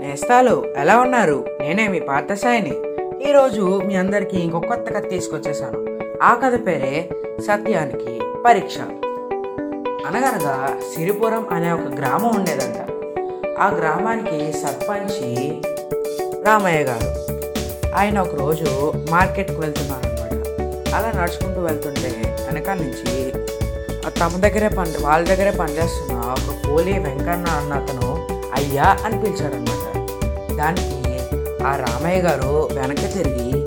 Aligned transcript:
నేస్తాలు 0.00 0.64
ఎలా 0.76 0.98
ఉన్నారు? 0.98 1.44
నేనే 1.60 1.88
మీ 1.88 2.00
పార్థసాయిని. 2.00 2.74
ఈరోజు 3.28 3.82
మీ 3.86 3.94
అందరికీ 3.94 4.36
ఇంకొక 4.36 4.66
కొత్త 4.66 4.92
కథ 4.92 5.10
తీసుకొచ్చేసాను 5.10 5.78
ఆ 6.22 6.34
కథ 6.34 6.66
పేరే 6.66 7.08
సత్యానికి 7.40 8.20
పరీక్ష. 8.46 8.78
అనగనగా 10.06 10.78
సిరిపురం 10.94 11.48
అనే 11.50 11.72
ఒక 11.72 11.88
గ్రామం 11.98 12.30
ఉండేదంట. 12.36 12.78
ఆ 13.58 13.68
గ్రామానికి 13.68 14.52
సర్పంచి 14.52 15.60
రామయ్య 16.46 16.82
గారు. 16.82 17.08
ఆయన 17.94 18.18
ఒకరోజు 18.18 18.92
మార్కెట్కి 19.10 19.60
వెళ్తున్నారనమాట 19.60 20.32
అలా 20.94 21.22
నడుచుకుంటూ 21.22 21.60
వెళ్తుంటే 21.60 22.10
వెనకాల 22.46 22.76
నుంచి 22.76 23.32
తమ 24.20 24.40
దగ్గరే 24.40 24.68
పని 24.68 24.92
వాళ్ళ 25.00 25.28
దగ్గరే 25.28 25.50
పనిచేస్తున్న 25.50 26.20
ఒక 26.20 26.66
కూలీ 26.66 26.92
వెంకన్న 26.92 27.46
అన్న 27.46 27.72
అతను 27.72 28.06
అయ్యా 28.54 28.96
అని 29.04 29.20
పిలిచాడనమాట 29.20 29.87
దానికి 30.58 31.18
ఆ 31.64 31.76
రామయ్య 31.76 32.22
గారు 32.22 32.68
వెనక్కి 32.72 33.06
తిరిగి 33.06 33.64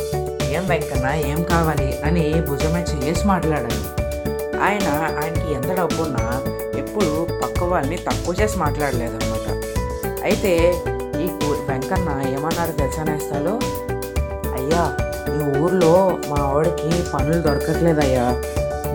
ఏం 0.55 0.67
వెంకన్న 0.67 1.13
ఏం 1.13 1.43
కావాలి? 1.43 1.99
అని 2.05 2.41
భుజమే 2.41 2.81
చేసి 2.81 3.27
మాట్లాడాడు. 3.27 4.01
ఆయన 4.57 5.15
ఆయనకి 5.23 5.53
ఎంత 5.53 5.79
డబ్బు 5.79 6.03
ఉన్నా 6.03 6.41
ఎప్పుడు 6.79 7.27
పక్క 7.43 7.63
వాళ్ళని 7.63 7.97
తక్కువ 7.97 8.35
చేసి 8.41 8.57
మాట్లాడలేదన్నమాట. 8.57 9.63
అయితే 10.23 10.73
ఈ 11.21 11.29
వెంకన్న 11.69 12.27
ఏమన్నారు 12.27 12.71
తెలుసా 12.71 13.01
అయ్యా 14.57 14.97
ఈ 15.35 15.59
ఊర్లో 15.59 16.17
మా 16.29 16.37
ఆవిడకి 16.39 17.11
పనులు 17.13 17.41
దొరకట్లేదయ్యా. 17.41 18.41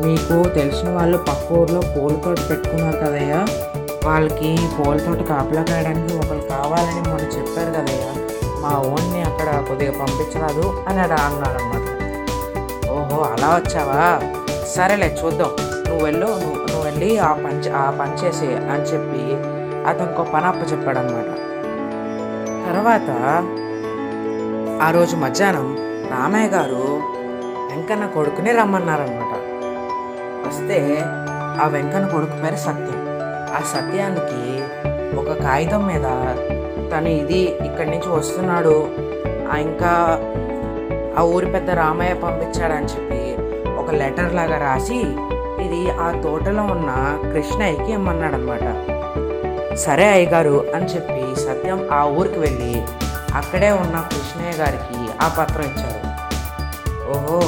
మీకు 0.05 0.49
తెలిసిన 0.49 0.89
వాళ్ళు 0.89 1.19
పక్క 1.19 1.53
ఊర్లో 1.53 1.81
పూలు 1.81 2.17
తోట 2.25 2.39
పెట్టుకున్నారు 2.51 2.97
కదయ్యా. 2.97 3.47
వాళ్ళకి 4.07 4.51
పూల 4.75 4.97
తోట 4.99 5.21
కాపలా 5.29 5.63
కాయడానికి 5.63 6.13
ఒకరు 6.17 6.43
కావాలని 6.51 7.03
మొన్న 7.07 7.25
చెప్పారు 7.35 7.71
కదయ్యా. 7.77 8.11
మా 8.63 8.73
ఓన్ని 8.91 9.21
అక్కడ 9.23 9.49
కొద్దిగా 9.69 9.95
పంపించరాదు 10.01 10.65
అని 10.89 11.01
అలా 11.01 11.19
అన్నాడు 11.27 11.63
ఓహో 12.95 13.19
అలా 13.31 13.49
వచ్చావా? 13.55 14.03
సరేలే 14.75 15.09
చూద్దాం. 15.21 15.53
నువ్వు 15.87 16.03
వెళ్ళు 16.05 16.29
నువ్వు 16.37 16.57
నువ్వు 16.63 16.85
వెళ్ళి 16.85 17.11
ఆ 17.21 17.33
పని 17.37 17.71
ఆ 17.77 17.87
పని 17.99 18.15
చేసి 18.23 18.49
అని 18.73 18.85
చెప్పి 18.85 19.23
అతనికి 19.87 20.21
ఒక 20.21 20.29
పని 20.33 20.47
అప్ప 20.47 20.63
చెప్పాడనమాట 20.71 21.31
తర్వాత 22.67 23.11
ఆ 24.83 24.91
రోజు 24.91 25.17
మధ్యాహ్నం 25.17 25.69
రామయ్య 26.11 26.49
గారు 26.49 26.83
వెంకన్న 27.69 28.07
కొడుకుని 28.15 28.51
రమ్మన్నారనమాట 28.53 29.33
వస్తే 30.47 30.79
ఆ 31.61 31.67
వెంకన్న 31.69 32.07
కొడుకు 32.07 32.37
పేరు 32.43 32.59
సత్యం. 32.65 32.99
ఆ 33.57 33.61
సత్యానికి 33.73 34.43
ఒక 35.17 35.31
కాగితం 35.43 35.83
మీద 35.87 36.07
తను 36.93 37.09
ఇది 37.23 37.41
ఇక్కడి 37.69 37.91
నుంచి 37.91 38.09
వస్తున్నాడు. 38.09 38.77
ఇంకా 39.61 39.93
ఆ 41.19 41.23
ఊరి 41.35 41.47
పెద్ద 41.47 41.71
రామయ్య 41.71 42.15
పంపించాడని 42.15 42.87
చెప్పి 42.87 43.21
ఒక 43.79 43.91
లెటర్ 43.95 44.35
లాగా 44.35 44.59
రాసి 44.59 44.99
ఇది 45.65 45.91
ఆ 46.01 46.09
తోటలో 46.25 46.63
ఉన్న 46.65 46.91
కృష్ణయ్యకి 47.33 47.93
ఇమ్మన్నాడు 47.93 48.35
అనమాట 48.35 48.67
సరే 49.77 50.07
అయ్యగారు 50.09 50.57
అని 50.75 50.87
చెప్పి 50.87 51.23
సత్యం 51.41 51.81
ఆ 51.93 52.05
ఊరికి 52.19 52.39
వెళ్ళి 52.39 52.73
అక్కడే 53.35 53.71
ఉన్న 53.83 53.97
కృష్ణయ్య 54.13 54.53
గారికి 54.59 54.99
ఆ 55.21 55.29
పత్రం 55.39 55.65
ఇచ్చారు. 55.65 56.01
ఓహో 57.15 57.41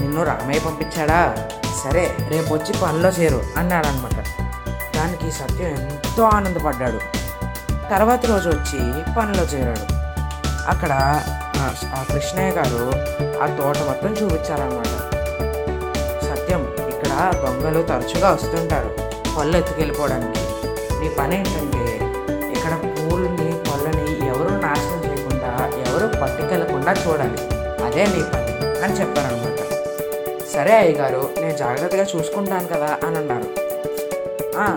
నిన్ను 0.00 0.22
రామయ్య 0.22 0.60
పంపించాడా? 0.60 1.20
సరే 1.82 2.04
రేపు 2.30 2.54
వచ్చి 2.54 2.72
పనిలో 2.82 3.08
చేరు 3.08 3.40
అన్నాడనమాట 3.56 4.17
అనమాట 5.20 5.32
సత్యం 5.32 5.70
ఎంతో 5.70 6.24
ఆనందపడ్డాడు. 6.24 6.98
తర్వాత 7.90 8.26
రోజు 8.26 8.48
వచ్చి 8.48 8.78
పనిలో 9.18 9.42
చేరాడు. 9.42 9.86
అక్కడ 10.68 10.92
ఆ, 11.58 12.04
కృష్ణయ్య 12.12 12.50
గారు 12.50 12.82
ఆ 13.42 13.46
తోట 13.46 13.78
మొత్తం 13.78 14.12
చూపించారనమాట 14.12 14.94
సత్యం 16.24 16.62
ఇక్కడ 16.88 17.12
దొంగలు 17.44 17.82
తరచుగా 17.82 18.30
వస్తుంటారు 18.30 18.90
పళ్ళు 19.38 19.56
ఎత్తుకెళ్ళిపోవడానికి. 19.58 20.42
నీ 21.00 21.08
పని 21.08 21.36
ఏంటంటే 21.36 21.84
ఇక్కడ 22.56 22.72
పూలని 22.98 23.52
పళ్ళని 23.70 24.26
ఎవరు 24.26 24.48
నాశనం 24.62 25.04
చేయకుండా 25.06 25.50
ఎవరు 25.88 26.20
పట్టుకెళ్ళకుండా 26.22 26.92
చూడాలి. 26.92 27.40
అదే 27.86 28.06
నీ 28.06 28.22
పని 28.34 28.52
అని 28.82 29.00
చెప్పారనమాట 29.00 29.58
సరే 30.54 30.76
అయ్యగారు 30.76 31.30
నేను 31.40 31.56
జాగ్రత్తగా 31.56 32.02
చూసుకుంటాను 32.16 32.68
కదా 32.68 32.98
అని 33.06 33.16
అన్నారు. 33.16 33.48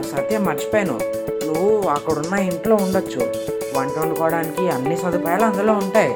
సత్య 0.02 0.38
మర్చిపోయాను. 0.38 1.00
నువ్వు 1.46 1.90
అక్కడున్న 1.90 2.36
ఇంట్లో 2.36 2.76
ఉండొచ్చు. 2.76 3.34
వంట 3.80 4.00
వండుకోవడానికి 4.00 4.70
అన్ని 4.70 4.98
సదుపాయాలు 4.98 5.44
అందులో 5.44 5.74
ఉంటాయి. 5.74 6.16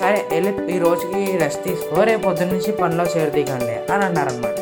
సరే 0.00 0.24
వెళ్ళి 0.32 0.76
ఈ 0.76 0.78
రోజుకి 0.78 1.38
రెస్ట్ 1.38 1.64
తీసుకో. 1.64 2.02
రేపు 2.02 2.22
పొద్దున్న 2.22 2.52
నుంచి 2.52 2.72
పనిలో 2.72 3.04
చేరదీకండి 3.04 3.92
అని 3.92 4.04
అన్నారనమాట 4.04 4.58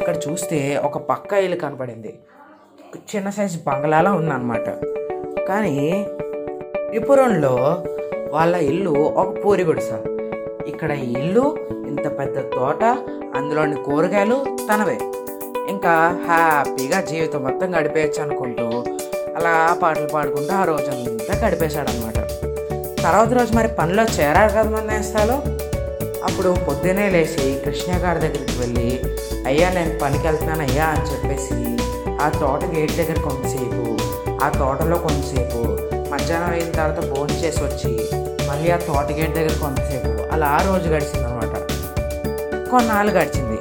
అక్కడ 0.00 0.16
చూస్తే 0.28 0.76
ఒక 0.84 0.98
పక్క 0.98 1.32
ఇల్లు 1.32 1.56
కనపడింది. 1.56 2.18
చిన్న 3.16 3.30
సైజు 3.30 3.58
బంగ్లాలా 3.66 4.12
ఉందన్నమాట. 4.12 4.68
కానీ 5.48 6.06
త్రిపురంలో 6.88 7.84
వాళ్ళ 8.30 8.56
ఇల్లు 8.56 8.90
ఒక 8.90 9.44
పూరి 9.44 9.64
గుడిస. 9.64 9.90
ఇక్కడ 10.66 10.90
ఇల్లు 10.90 11.56
ఇంత 11.70 12.18
పెద్ద 12.18 12.38
తోట 12.38 12.84
అందులోని 13.36 13.76
కూరగాయలు 13.76 14.44
తనవే. 14.44 14.98
ఇంకా 15.86 15.98
హ్యాపీగా 16.26 16.98
జీవితం 17.00 17.40
మొత్తం 17.44 17.68
గడిపేయచ్చు 17.74 18.22
అనుకుంటూ 18.22 18.64
అలా 19.36 19.52
పాటలు 19.82 20.08
పాడుకుంటూ 20.12 20.52
ఆ 20.54 20.64
రోజంతా 20.64 21.34
గడిపేశాడనమాట 21.42 22.16
తర్వాత 22.98 23.30
రోజు 23.32 23.52
మరి 23.54 23.68
పనిలో 23.78 24.04
చేరారు 24.16 24.50
కదా 24.50 24.70
మన 24.70 24.82
నేస్తాలో? 24.84 25.36
అప్పుడు 26.24 26.50
పొద్దునే 26.66 27.08
లేచి 27.08 27.44
కృష్ణ 27.64 27.92
గారి 28.04 28.20
దగ్గరికి 28.20 28.56
వెళ్ళి 28.58 28.88
అయ్యా 29.46 29.70
నేను 29.70 29.98
పనికి 29.98 30.26
వెళ్తున్నాను 30.26 30.62
అయ్యా 30.62 30.86
అని 30.86 31.06
చెప్పేసి 31.12 31.58
ఆ 32.20 32.28
తోట 32.40 32.64
గేట్ 32.74 32.96
దగ్గర 32.96 33.18
కొంతసేపు 33.20 33.84
ఆ 34.42 34.48
తోటలో 34.58 34.98
కొంతసేపు 34.98 35.60
మధ్యాహ్నం 36.10 36.52
అయిన 36.52 36.70
తర్వాత 36.72 37.00
భోజనం 37.10 37.40
చేసి 37.44 37.62
వచ్చి 37.64 37.92
మళ్ళీ 38.50 38.70
ఆ 38.70 38.80
తోట 38.88 39.08
గేట్ 39.12 39.34
దగ్గర 39.34 39.56
కొంతసేపు 39.60 40.10
అలా 40.32 40.46
ఆ 40.48 40.60
రోజు 40.62 40.88
గడిచింది 40.88 41.24
అనమాట 41.24 41.54
కొన్నాళ్ళు 42.70 43.12
గడిచింది. 43.12 43.55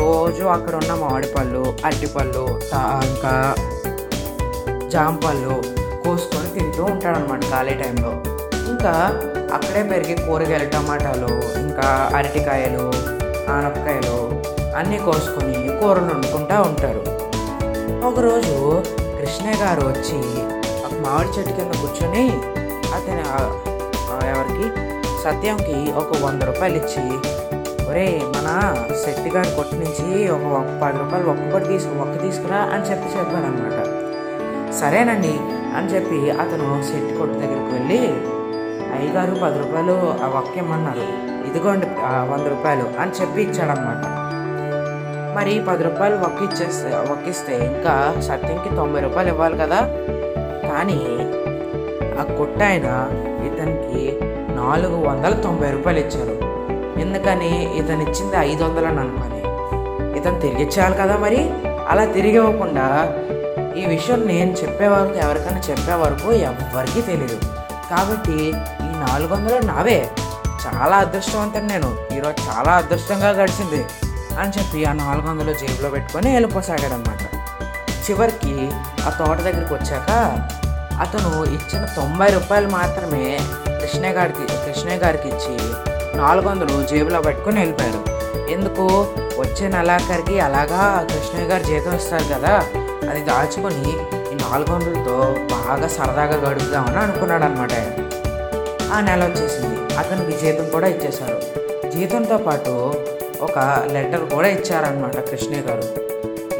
రోజు 0.00 0.44
అక్కడ 0.54 0.74
ఉన్న 0.80 0.92
మామిడిపళ్ళు 1.02 1.62
అరటిపళ్ళు 1.86 2.44
ఇంకా 3.10 3.32
జాంపళ్ళు 4.92 5.54
కోసుకొని 6.04 6.48
తింటూ 6.56 6.82
ఉంటాడనమాట 6.92 7.42
ఖాళీ 7.52 7.74
టైంలో. 7.82 8.12
ఇంకా 8.72 8.92
అక్కడే 9.56 9.82
పెరిగే 9.90 10.14
కూరగాయలు 10.26 10.68
టమాటాలు 10.74 11.32
ఇంకా 11.64 11.86
అరటికాయలు 12.18 12.86
ఆనపకాయలు 13.54 14.16
అన్నీ 14.78 14.98
కోసుకొని 15.06 15.54
కూరలు 15.80 16.10
వండుకుంటూ 16.12 16.56
ఉంటారు. 16.70 17.02
ఒకరోజు 18.08 18.54
కృష్ణయ్య 19.18 19.60
గారు 19.62 19.82
వచ్చి 19.90 20.18
ఒక 20.86 20.92
మామిడి 21.04 21.30
చెట్టు 21.36 21.52
కింద 21.58 21.72
కూర్చొని 21.82 22.24
అతని 22.96 23.24
ఎవరికి? 24.32 24.66
సత్యంకి 25.24 25.78
ఒక 26.00 26.10
వంద 26.24 26.42
రూపాయలు 26.50 26.76
ఇచ్చి 26.82 27.04
ఒరే 27.88 28.06
మన 28.34 28.48
శెట్టి 29.02 29.30
గారి 29.30 29.50
కొట్టు 29.56 29.74
నుంచి 29.74 30.06
ఒక 30.28 30.78
పది 30.82 30.98
రూపాయలు 30.98 31.30
ఒక్కొక్కటి 31.30 31.68
తీసుకు 31.68 31.94
ఒక్క 32.00 32.14
తీసుకురా 32.22 32.58
అని 32.74 32.84
చెప్పి 32.90 33.08
చెప్పాడనమాట 33.14 33.78
సరేనండి 34.80 35.34
అని 35.78 35.88
చెప్పి 35.94 36.30
అతను 36.30 36.82
శెట్టి 36.82 37.12
కొట్టు 37.18 37.34
దగ్గరికి 37.34 37.70
వెళ్ళి 37.72 38.00
అయ్యగారు 38.96 39.34
పది 39.44 39.58
రూపాయలు 39.58 39.94
ఆ 40.24 40.28
ఒక్క 40.40 40.56
ఇమ్మన్నారు. 40.56 41.06
ఇదిగోండి 41.48 41.86
వంద 42.32 42.44
రూపాయలు 42.46 42.86
అని 43.00 43.12
చెప్పి 43.20 43.42
ఇచ్చాడనమాట 43.42 44.04
మరి 45.36 45.60
పది 45.60 45.82
రూపాయలు 45.82 46.16
ఒక్క 46.16 46.42
ఇచ్చేస్తే 46.42 46.90
ఒక్కిస్తే 47.12 47.54
ఇంకా 47.70 47.94
సత్యంకి 48.20 48.76
తొంభై 48.76 49.00
రూపాయలు 49.00 49.28
ఇవ్వాలి 49.28 49.58
కదా. 49.58 49.80
కానీ 50.68 51.00
ఆ 52.20 52.24
కొట్టాయన 52.38 52.88
ఇతనికి 53.48 54.02
నాలుగు 54.56 54.96
వందల 55.08 55.32
తొంభై 55.46 55.70
రూపాయలు 55.70 55.98
ఇచ్చారు. 55.98 56.34
ఎందుకని 57.08 57.50
ఇతను 57.78 58.02
ఇచ్చింది 58.02 58.36
ఐదు 58.38 58.64
వందలు 58.64 58.86
అనుకొని 58.86 59.40
ఇతను 60.18 60.40
తిరిగి 60.40 60.62
ఇచ్చేయాలి 60.62 60.94
కదా 60.94 61.16
మరి? 61.16 61.40
అలా 61.88 62.04
తిరిగి 62.04 62.36
ఇవ్వకుండా 62.36 62.86
ఈ 63.76 63.86
విషయం 63.86 64.26
నేను 64.26 64.52
చెప్పే 64.52 64.86
వరకు 64.86 65.14
ఎవరికైనా 65.14 65.60
చెప్పే 65.70 65.94
వరకు 65.94 66.32
ఎవ్వరికీ 66.32 67.02
తెలియదు 67.02 67.38
కాబట్టి 67.90 68.36
ఈ 68.86 68.90
నాలుగు 69.06 69.34
వందలు 69.34 69.66
నావే. 69.66 70.10
చాలా 70.64 70.96
అదృష్టవంతం 70.96 71.66
నేను. 71.66 72.14
ఈరోజు 72.16 72.50
చాలా 72.50 72.72
అదృష్టంగా 72.72 73.30
గడిచింది 73.30 73.80
అని 74.38 74.52
చెప్పి 74.58 74.84
ఆ 74.84 74.92
నాలుగు 74.92 75.26
వందలు 75.28 75.52
జేబులో 75.52 75.90
పెట్టుకొని 75.90 76.32
వెళ్ళిపోసాగాడనమాట. 76.34 77.22
చివరికి 78.06 78.54
ఆ 79.06 79.10
తోట 79.10 79.38
దగ్గరికి 79.40 79.74
వచ్చాక 79.74 80.10
అతను 81.00 81.44
ఇచ్చిన 81.44 81.84
తొంభై 81.96 82.30
రూపాయలు 82.30 82.68
మాత్రమే 82.68 83.24
కృష్ణయ్య 83.80 84.14
గారికి 84.14 84.46
కృష్ణయ్య 84.66 84.98
గారికి 84.98 85.28
ఇచ్చి 85.28 85.54
నాలుగు 86.16 86.48
వందలు 86.48 86.86
జేబులో 86.86 87.22
పెట్టుకుని 87.22 87.60
వెళ్ళిపోయారు. 87.60 88.18
ఎందుకు? 88.50 88.82
వచ్చే 89.38 89.68
నెలాఖరికి 89.68 90.40
అలాగా 90.40 91.06
కృష్ణయ్య 91.10 91.48
గారు 91.48 91.62
జీతం 91.62 91.96
ఇస్తారు 91.96 92.24
కదా 92.24 92.66
అది 93.10 93.20
దాచుకొని 93.20 93.90
ఈ 94.32 94.34
నాలుగు 94.34 94.74
వందలతో 94.74 95.36
బాగా 95.50 95.88
సరదాగా 95.88 96.50
గడుపుదామని 96.50 96.98
అనుకున్నాడు 96.98 97.44
అనమాట 97.44 97.72
ఆయన. 97.72 98.08
ఆ 98.92 99.00
నెల 99.00 99.24
వచ్చేసింది. 99.24 99.94
అతనికి 99.94 100.38
జీతం 100.38 100.68
కూడా 100.68 100.86
ఇచ్చేశారు. 100.86 101.58
జీతంతో 101.90 102.36
పాటు 102.36 102.94
ఒక 103.40 103.86
లెటర్ 103.92 104.34
కూడా 104.34 104.48
ఇచ్చారనమాట 104.48 105.28
కృష్ణయ్య 105.28 105.62
గారు. 105.62 105.84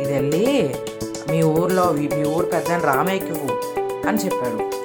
ఇది 0.01 0.13
వెళ్ళి 0.13 0.75
మీ 1.31 1.43
ఊర్లో 1.43 1.93
మీ 1.93 2.25
ఊరు 2.25 2.47
పెద్ద 2.47 2.85
రామయ్యకి 2.85 3.33
అని 4.09 4.19
చెప్పాడు. 4.19 4.79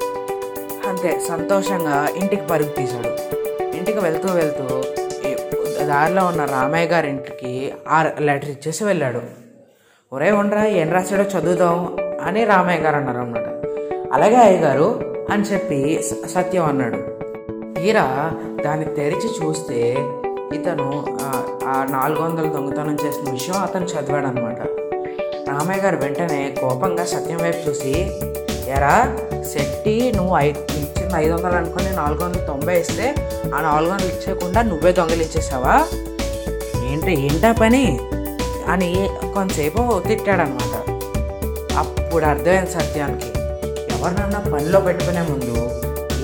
అంతే 0.90 1.22
సంతోషంగా 1.28 2.08
ఇంటికి 2.16 2.48
పరుగు 2.48 2.70
తీశాడు. 2.70 3.43
ఇంటికి 3.84 4.00
వెళ్తూ 4.00 4.34
వెళ్తూ 4.34 4.84
దారిలో 5.86 6.26
ఉన్న 6.26 6.46
రామయ్య 6.46 6.86
గారి 6.86 7.10
ఇంటికి 7.10 7.74
ఆ 7.88 8.10
లెటర్ 8.20 8.50
ఇచ్చేసి 8.50 8.84
వెళ్ళాడు. 8.84 9.22
ఒరే 10.12 10.32
ఉండరా 10.32 10.66
ఏం 10.66 10.92
రాశాడో 10.92 11.24
చదువుదాం 11.24 11.98
అని 12.22 12.44
రామయ్య 12.44 12.80
గారు 12.80 12.96
అన్నారు 12.96 13.18
అన్నమాట. 13.18 13.44
అలాగే 14.14 14.36
అయ్యగారు 14.36 15.18
అని 15.32 15.44
చెప్పి 15.44 16.04
సత్యం 16.28 16.66
అన్నాడు. 16.66 16.98
తీరా 17.74 18.32
దాన్ని 18.66 18.86
తెరిచి 18.86 19.46
చూస్తే 19.46 19.80
ఇతను 20.54 21.06
ఆ- 21.22 21.44
ఆ 21.66 21.88
నాలుగు 21.90 22.22
వందల 22.22 22.48
దొంగతనం 22.48 22.98
చేసిన 23.06 23.32
విషయం 23.32 23.56
అతను 23.56 23.86
చదివాడు 23.86 24.28
అనమాట 24.28 24.62
రామయ్య 25.50 25.82
గారు 25.82 25.98
వెంటనే 25.98 26.56
కోపంగా 26.62 27.06
సత్యం 27.06 27.38
వైపు 27.38 27.70
చూసి 27.70 28.12
ఎరా 28.68 29.18
శెట్టి 29.54 30.12
నువ్వు 30.16 30.38
ఐ 30.38 30.52
ఇచ్చిన 31.14 31.26
ఐదు 31.26 31.34
వందలు 31.34 31.58
అనుకుని 31.58 31.96
నాలుగు 31.96 32.24
వందలు 32.24 32.48
తొంభై 32.48 32.80
ఇస్తే 32.80 33.16
ఆ 33.56 33.62
నాలుగు 33.62 33.92
వందలు 33.92 34.08
ఇచ్చేయకుండా 34.08 34.62
నువ్వే 34.62 34.92
దొంగలు 34.92 35.22
ఇచ్చేసావా 35.22 35.86
ఏంటి 36.92 37.22
ఏంటా 37.26 37.52
పని? 37.52 38.00
అని 38.68 39.10
కొంతసేపు 39.34 40.02
తిట్టాడనమాట. 40.08 40.92
అప్పుడు 41.78 42.26
అర్థమైంది 42.26 42.72
సత్యానికి. 42.72 43.40
ఎవరినన్నా 43.94 44.40
పనిలో 44.40 44.80
పెట్టుకునే 44.80 45.22
ముందు 45.22 45.56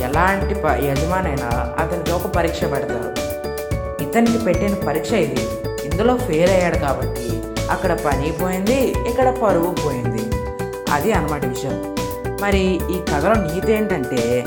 ఎలాంటి 0.03 0.55
ప 0.55 0.65
యజమానైనా 0.65 1.75
అతనికి 1.79 2.11
ఒక 2.11 2.27
పరీక్ష 2.27 2.63
పెడతారు. 2.63 3.29
ఇతనికి 4.03 4.37
పెట్టిన 4.37 4.73
పరీక్ష 4.73 5.11
ఇది. 5.11 5.47
ఇందులో 5.85 6.17
ఫెయిల్ 6.17 6.51
అయ్యాడు 6.51 6.77
కాబట్టి 6.77 7.43
అక్కడ 7.69 7.93
పని 7.93 8.31
పోయింది 8.31 8.75
ఇక్కడ 9.09 9.37
పరువు 9.37 9.75
పోయింది. 9.85 10.35
అది 10.91 11.11
అనమాట 11.11 11.45
విషయం. 11.45 11.95
మరి 12.41 12.79
ఈ 12.91 12.99
కథలో 13.13 13.33
నీతి 13.33 13.73
ఏంటంటే 13.73 14.43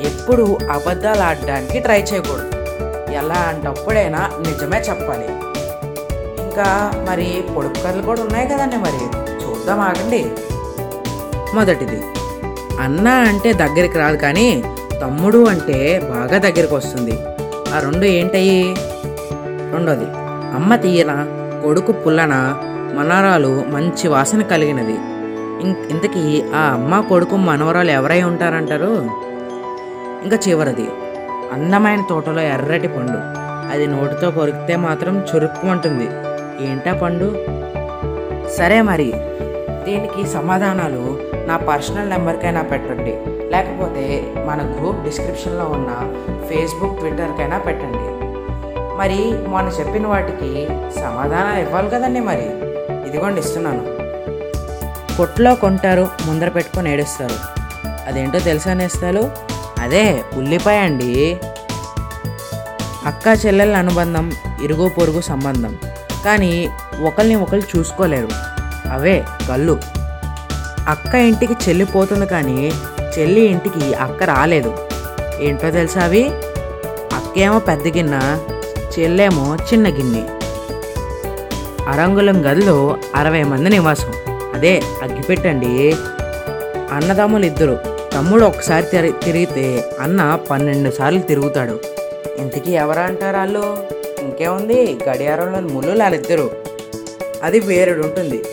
ఎప్పుడు 0.00 0.58
అబద్ధాలు 0.72 1.20
ఆడడానికి 1.20 1.78
ట్రై 1.78 2.02
చేయకూడదు. 2.02 2.50
ఎలా 3.12 3.34
అంటప్పుడైనా 3.34 4.18
నిజమే 4.18 4.78
చెప్పాలి. 4.78 5.26
ఇంకా 6.42 6.92
మరి 7.08 7.44
పొడుపు 7.56 7.80
కథలు 7.80 8.02
కూడా 8.02 8.22
ఉన్నాయి 8.22 8.46
కదండి 8.46 8.76
మరి. 8.76 9.04
చూద్దాం 9.44 9.80
ఆగండి. 9.80 10.30
మొదటిది. 11.54 12.02
అన్న 12.80 13.08
అంటే 13.08 13.52
దగ్గరికి 13.52 13.98
రాదు 13.98 14.16
కానీ 14.16 14.64
తమ్ముడు 15.02 15.46
అంటే 15.46 15.98
బాగా 16.10 16.38
దగ్గరికి 16.38 16.74
వస్తుంది. 16.74 17.18
ఆ 17.74 17.78
రెండు 17.78 18.04
ఏంటయ్యి? 18.04 18.76
రెండోది. 19.72 20.04
అమ్మ 20.54 20.76
తీయన 20.76 21.26
కొడుకు 21.62 21.92
పుల్లన 21.92 22.54
మనవరాలు 22.94 23.64
మంచి 23.68 24.08
వాసన 24.08 24.42
కలిగినది. 24.42 24.98
ఇంతకీ 25.90 26.44
ఆ 26.54 26.60
అమ్మ 26.72 27.00
కొడుకు 27.00 27.36
మనవరాలు 27.36 27.90
ఎవరై 27.90 28.22
ఉంటారంటారు? 28.22 29.10
ఇంకా 30.26 30.38
చివరిది. 30.48 30.88
అందమైన 31.52 32.02
తోటలో 32.08 32.40
ఎర్రటి 32.40 32.88
పండు. 32.88 33.18
అది 33.72 33.86
నోటితో 33.86 34.30
కొరికితే 34.30 34.76
మాత్రం 34.76 35.24
చురుక్కు 35.34 35.66
ఉంటుంది 35.66 36.04
ఏంటా 36.66 36.92
పండు? 36.92 37.28
సరే 38.58 38.82
మరి. 38.82 39.12
దీనికి 39.84 40.26
సమాధానాలు 40.26 41.18
నా 41.46 41.56
పర్సనల్ 41.56 42.10
నెంబర్కైనా 42.10 42.62
పెట్టండి. 42.62 43.18
లేకపోతే 43.50 44.32
మన 44.46 44.76
గ్రూప్ 44.80 45.04
డిస్క్రిప్షన్లో 45.04 45.64
ఉన్న 45.64 46.14
ఫేస్బుక్ 46.48 46.98
ట్విట్టర్కైనా 46.98 47.58
పెట్టండి. 47.58 48.26
మరి 48.98 49.48
మొన్న 49.48 49.68
చెప్పిన 49.68 50.06
వాటికి 50.06 50.66
సమాధానాలు 51.00 51.60
ఇవ్వాలి 51.60 51.90
కదండి 51.90 52.20
మరి. 52.20 52.50
ఇదిగోండి 53.08 53.40
ఇస్తున్నాను. 53.40 53.84
కొట్లో 55.16 55.54
కొంటారు 55.54 56.08
ముందర 56.26 56.48
పెట్టుకొని 56.48 56.92
ఏడుస్తారు. 56.92 57.56
అదేంటో 58.08 58.38
తెలుసా 58.38 58.74
నేస్తాలు? 58.74 59.55
అదే 59.86 60.24
ఉల్లిపాయ 60.34 60.78
అండి. 60.78 61.40
అక్క 63.06 63.46
చెల్లెల 63.46 63.76
అనుబంధం 63.76 64.32
ఇరుగు 64.62 64.88
పొరుగు 64.88 65.20
సంబంధం. 65.20 65.78
కానీ 66.24 66.68
ఒకరిని 67.02 67.34
ఒకరు 67.34 67.78
చూసుకోలేరు. 67.78 68.28
అవే 68.90 69.24
కళ్ళు. 69.48 69.80
అక్క 70.88 71.14
ఇంటికి 71.14 71.52
చెల్లి 71.52 71.84
పోతుంది 71.84 72.26
కానీ 72.26 72.72
చెల్లి 73.18 73.40
ఇంటికి 73.40 73.94
అక్క 73.94 74.22
రాలేదు. 74.22 74.78
ఏంటో 75.40 75.70
తెలుసా 75.70 76.00
అవి? 76.00 76.28
అక్కేమో 77.12 77.58
పెద్ద 77.58 77.86
గిన్నె 77.86 78.38
చెల్లేమో 78.98 79.56
చిన్న 79.56 79.88
గిన్నె. 79.88 80.22
అరంగుళం 81.88 82.50
గదిలో 82.50 82.96
అరవై 83.14 83.42
మంది 83.42 83.70
నివాసం. 83.70 84.12
అదే 84.54 84.82
అగ్గిపెట్టండి. 85.02 85.96
అన్నదమ్ములు 86.92 87.46
ఇద్దరు 87.46 87.95
తమ్ముడు 88.16 88.44
ఒకసారి 88.44 88.86
తిరి 88.86 89.12
తిరిగితే 89.24 89.84
అన్న 90.00 90.38
పన్నెండు 90.50 90.90
సార్లు 90.90 91.20
తిరుగుతాడు. 91.20 91.80
ఇంతకీ 92.38 92.72
ఎవరా 92.72 93.02
అంటారు 93.02 93.36
వాళ్ళు? 93.36 93.76
ఇంకేముంది? 94.18 94.98
గడియారంలోని 95.08 95.66
ముళ్ళు 95.66 96.02
వాళ్ళిద్దరు 96.02 96.50
అది 97.42 97.60
వేరేడు 97.60 98.02
ఉంటుంది. 98.02 98.44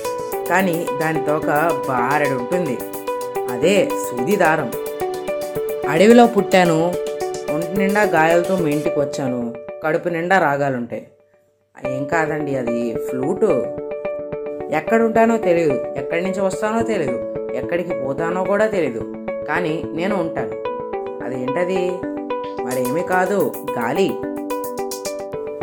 కానీ 0.49 0.85
దానితో 1.01 1.35
ఒక 1.35 1.45
బారెడు 1.89 2.29
ఉంటుంది. 2.29 2.77
అదే 3.51 3.89
సూది 3.89 4.35
దారం. 4.35 4.71
అడవిలో 5.89 6.27
పుట్టాను. 6.27 6.93
ఒంటి 7.53 7.77
నిండా 7.77 8.01
గాయాలతో 8.01 8.55
మీ 8.55 8.71
ఇంటికి 8.71 8.99
వచ్చాను. 8.99 9.53
కడుపు 9.83 10.09
నిండా 10.09 10.39
రాగాలుంటాయి. 10.39 11.07
ఏం 11.87 12.03
కాదండి 12.03 12.55
అది 12.55 12.95
ఫ్లూటు. 12.95 13.65
ఎక్కడ 14.71 15.01
ఉంటానో 15.01 15.37
తెలియదు 15.37 15.85
ఎక్కడి 15.97 16.21
నుంచి 16.21 16.41
వస్తానో 16.41 16.83
తెలియదు 16.83 17.35
ఎక్కడికి 17.53 17.93
పోతానో 17.93 18.43
కూడా 18.43 18.67
తెలియదు 18.67 19.22
కానీ 19.47 19.83
నేను 19.93 20.15
ఉంటాను. 20.15 20.63
అదేంటది? 21.25 21.91
మరేమీ 22.63 23.01
కాదు. 23.01 23.53
గాలి. 23.79 24.05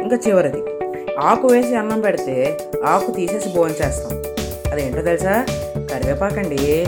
ఇంకా 0.02 0.16
చివరిది. 0.16 0.64
ఆకు 1.18 1.48
వేసి 1.48 1.74
అన్నం 1.74 2.00
పెడితే 2.00 2.58
ఆకు 2.84 3.10
తీసేసి 3.10 3.48
భోంచేస్తాం 3.48 4.22
అదేంటో 4.72 5.02
తెలుసా? 5.02 5.46
కరివేపాకండి. 5.92 6.86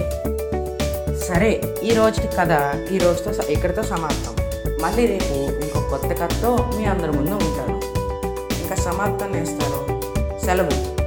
సరే 1.17 1.61
ఈ 1.83 1.94
రోజుకి 1.94 2.27
కథ 2.27 2.50
ఈ 2.93 2.99
రోజుతో 2.99 3.33
స- 3.33 3.50
ఇక్కడితో 3.50 3.83
సమాప్తం. 3.83 4.37
మళ్ళీ 4.83 5.06
రేపు 5.06 5.34
ఇంకో 5.34 5.91
కొత్త 5.91 6.22
కథతో 6.22 6.56
మీ 6.79 6.84
అందరి 6.84 7.11
ముందు 7.11 7.31
ఉంటాను. 7.31 7.82
ఇంకా 8.63 8.75
సమాప్తం 8.75 9.34
చేస్తారు 9.34 10.01
సెలవు. 10.46 11.02